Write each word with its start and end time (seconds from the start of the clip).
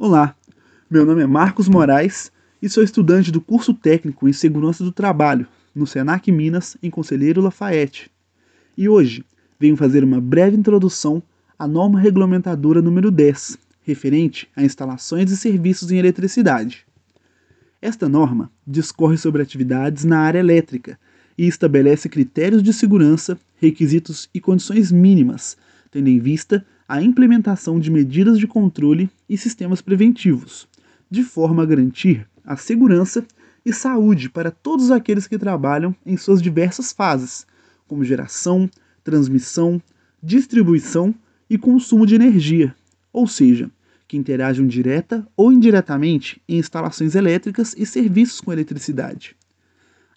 Olá, 0.00 0.32
meu 0.88 1.04
nome 1.04 1.24
é 1.24 1.26
Marcos 1.26 1.68
Moraes 1.68 2.30
e 2.62 2.68
sou 2.68 2.84
estudante 2.84 3.32
do 3.32 3.40
curso 3.40 3.74
técnico 3.74 4.28
em 4.28 4.32
Segurança 4.32 4.84
do 4.84 4.92
Trabalho 4.92 5.44
no 5.74 5.88
Senac 5.88 6.30
Minas, 6.30 6.76
em 6.80 6.88
Conselheiro 6.88 7.40
Lafayette. 7.40 8.08
E 8.76 8.88
hoje 8.88 9.24
venho 9.58 9.76
fazer 9.76 10.04
uma 10.04 10.20
breve 10.20 10.56
introdução 10.56 11.20
à 11.58 11.66
norma 11.66 11.98
regulamentadora 11.98 12.80
número 12.80 13.10
10, 13.10 13.58
referente 13.82 14.48
a 14.54 14.62
instalações 14.62 15.32
e 15.32 15.36
serviços 15.36 15.90
em 15.90 15.98
eletricidade. 15.98 16.86
Esta 17.82 18.08
norma 18.08 18.52
discorre 18.64 19.16
sobre 19.16 19.42
atividades 19.42 20.04
na 20.04 20.20
área 20.20 20.38
elétrica 20.38 20.96
e 21.36 21.44
estabelece 21.48 22.08
critérios 22.08 22.62
de 22.62 22.72
segurança, 22.72 23.36
requisitos 23.56 24.30
e 24.32 24.40
condições 24.40 24.92
mínimas, 24.92 25.56
tendo 25.90 26.06
em 26.06 26.20
vista 26.20 26.64
a 26.88 27.02
implementação 27.02 27.78
de 27.78 27.90
medidas 27.90 28.38
de 28.38 28.46
controle 28.46 29.10
e 29.28 29.36
sistemas 29.36 29.82
preventivos, 29.82 30.66
de 31.10 31.22
forma 31.22 31.62
a 31.62 31.66
garantir 31.66 32.26
a 32.42 32.56
segurança 32.56 33.22
e 33.62 33.74
saúde 33.74 34.30
para 34.30 34.50
todos 34.50 34.90
aqueles 34.90 35.26
que 35.26 35.36
trabalham 35.36 35.94
em 36.06 36.16
suas 36.16 36.40
diversas 36.40 36.90
fases, 36.90 37.46
como 37.86 38.04
geração, 38.04 38.70
transmissão, 39.04 39.82
distribuição 40.22 41.14
e 41.50 41.58
consumo 41.58 42.06
de 42.06 42.14
energia, 42.14 42.74
ou 43.12 43.26
seja, 43.26 43.70
que 44.06 44.16
interajam 44.16 44.66
direta 44.66 45.28
ou 45.36 45.52
indiretamente 45.52 46.40
em 46.48 46.58
instalações 46.58 47.14
elétricas 47.14 47.74
e 47.76 47.84
serviços 47.84 48.40
com 48.40 48.50
eletricidade. 48.50 49.36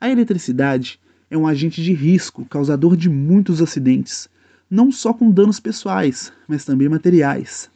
A 0.00 0.08
eletricidade 0.08 1.00
é 1.28 1.36
um 1.36 1.48
agente 1.48 1.82
de 1.82 1.92
risco 1.92 2.44
causador 2.44 2.96
de 2.96 3.10
muitos 3.10 3.60
acidentes, 3.60 4.28
não 4.70 4.92
só 4.92 5.12
com 5.12 5.30
danos 5.30 5.58
pessoais, 5.58 6.32
mas 6.46 6.64
também 6.64 6.88
materiais. 6.88 7.68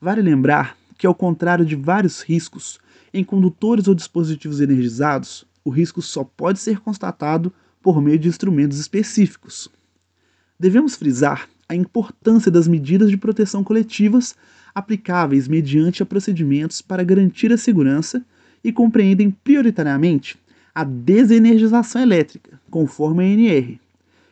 Vale 0.00 0.22
lembrar 0.22 0.76
que, 0.96 1.06
ao 1.06 1.14
contrário 1.14 1.64
de 1.64 1.74
vários 1.74 2.20
riscos, 2.22 2.78
em 3.12 3.24
condutores 3.24 3.88
ou 3.88 3.94
dispositivos 3.94 4.60
energizados, 4.60 5.44
o 5.64 5.70
risco 5.70 6.00
só 6.00 6.22
pode 6.22 6.60
ser 6.60 6.78
constatado 6.78 7.52
por 7.82 8.00
meio 8.00 8.18
de 8.18 8.28
instrumentos 8.28 8.78
específicos. 8.78 9.68
Devemos 10.58 10.94
frisar 10.94 11.48
a 11.68 11.74
importância 11.74 12.50
das 12.50 12.68
medidas 12.68 13.10
de 13.10 13.16
proteção 13.16 13.64
coletivas 13.64 14.36
aplicáveis 14.72 15.48
mediante 15.48 16.02
a 16.02 16.06
procedimentos 16.06 16.80
para 16.80 17.02
garantir 17.02 17.52
a 17.52 17.58
segurança 17.58 18.24
e 18.62 18.72
compreendem 18.72 19.30
prioritariamente 19.30 20.38
a 20.74 20.84
desenergização 20.84 22.00
elétrica, 22.00 22.60
conforme 22.70 23.24
a 23.24 23.26
ANR, 23.26 23.78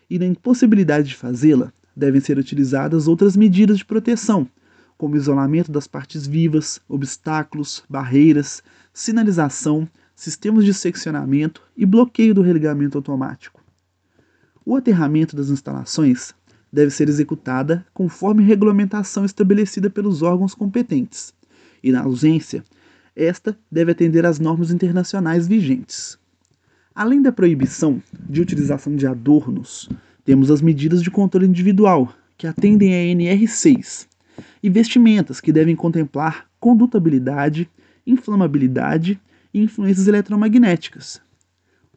e 0.09 0.19
na 0.19 0.27
impossibilidade 0.27 1.09
de 1.09 1.17
fazê-la, 1.17 1.73
devem 1.97 2.21
ser 2.21 2.39
utilizadas 2.39 3.09
outras 3.09 3.37
medidas 3.37 3.79
de 3.79 3.85
proteção, 3.85 4.49
como 4.97 5.17
isolamento 5.17 5.73
das 5.73 5.87
partes 5.87 6.27
vivas, 6.27 6.81
obstáculos, 6.89 7.83
barreiras, 7.89 8.63
sinalização, 8.93 9.89
sistemas 10.15 10.65
de 10.65 10.75
seccionamento 10.75 11.63
e 11.77 11.87
bloqueio 11.87 12.35
do 12.35 12.43
religamento 12.43 12.99
automático. 12.99 13.63
O 14.65 14.77
aterramento 14.77 15.35
das 15.35 15.49
instalações 15.49 16.35
deve 16.73 16.91
ser 16.91 17.09
executada 17.09 17.85
conforme 17.95 18.45
regulamentação 18.45 19.25
estabelecida 19.25 19.89
pelos 19.89 20.23
órgãos 20.23 20.55
competentes, 20.55 21.33
e 21.83 21.91
na 21.91 22.03
ausência, 22.03 22.63
esta 23.17 23.59
deve 23.71 23.93
atender 23.93 24.25
às 24.27 24.39
normas 24.39 24.71
internacionais 24.71 25.49
vigentes. 25.49 26.19
Além 26.95 27.23
da 27.23 27.33
proibição 27.33 28.03
de 28.29 28.41
utilização 28.41 28.95
de 28.95 29.07
adornos, 29.07 29.89
temos 30.25 30.51
as 30.51 30.61
medidas 30.61 31.03
de 31.03 31.11
controle 31.11 31.47
individual, 31.47 32.13
que 32.37 32.47
atendem 32.47 32.95
a 32.95 33.15
NR6, 33.15 34.07
e 34.63 34.71
vestimentas, 34.71 35.41
que 35.41 35.53
devem 35.53 35.77
contemplar 35.77 36.47
condutabilidade, 36.59 37.69
inflamabilidade 38.07 39.21
e 39.53 39.61
influências 39.61 40.07
eletromagnéticas. 40.07 41.21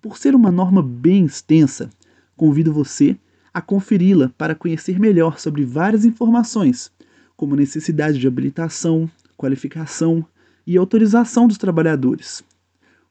Por 0.01 0.17
ser 0.17 0.35
uma 0.35 0.51
norma 0.51 0.81
bem 0.81 1.25
extensa, 1.25 1.89
convido 2.35 2.73
você 2.73 3.17
a 3.53 3.61
conferi-la 3.61 4.29
para 4.37 4.55
conhecer 4.55 4.99
melhor 4.99 5.39
sobre 5.39 5.63
várias 5.63 6.05
informações, 6.05 6.91
como 7.37 7.55
necessidade 7.55 8.17
de 8.19 8.27
habilitação, 8.27 9.09
qualificação 9.37 10.25
e 10.65 10.77
autorização 10.77 11.47
dos 11.47 11.57
trabalhadores. 11.57 12.43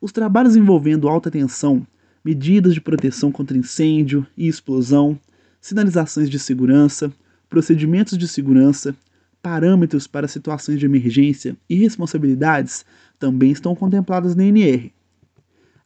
Os 0.00 0.10
trabalhos 0.10 0.56
envolvendo 0.56 1.08
alta 1.08 1.30
tensão 1.30 1.86
medidas 2.24 2.74
de 2.74 2.80
proteção 2.80 3.32
contra 3.32 3.56
incêndio 3.56 4.26
e 4.36 4.46
explosão, 4.46 5.18
sinalizações 5.60 6.30
de 6.30 6.38
segurança, 6.38 7.12
procedimentos 7.48 8.16
de 8.16 8.26
segurança, 8.28 8.94
parâmetros 9.42 10.06
para 10.06 10.28
situações 10.28 10.78
de 10.78 10.86
emergência 10.86 11.56
e 11.68 11.74
responsabilidades 11.74 12.84
também 13.18 13.50
estão 13.50 13.74
contempladas 13.74 14.34
na 14.36 14.44
NR. 14.44 14.92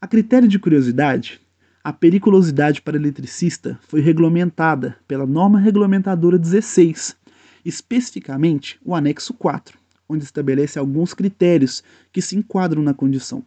A 0.01 0.07
critério 0.07 0.47
de 0.47 0.59
curiosidade, 0.59 1.41
a 1.83 1.93
periculosidade 1.93 2.83
para 2.83 2.97
eletricista 2.97 3.79
foi 3.89 4.01
regulamentada 4.01 4.97
pela 5.09 5.27
norma 5.27 5.59
regulamentadora 5.59 6.39
16, 6.39 7.17
especificamente 7.65 8.79
o 8.85 8.95
anexo 8.95 9.33
4, 9.35 9.79
onde 10.09 10.25
estabelece 10.25 10.79
alguns 10.79 11.15
critérios 11.15 11.83
que 12.13 12.21
se 12.21 12.37
enquadram 12.37 12.83
na 12.83 12.93
condição. 12.93 13.45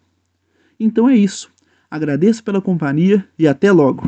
Então 0.79 1.07
é 1.07 1.16
isso. 1.16 1.51
Agradeço 1.91 2.44
pela 2.44 2.61
companhia 2.61 3.27
e 3.38 3.47
até 3.47 3.72
logo! 3.72 4.07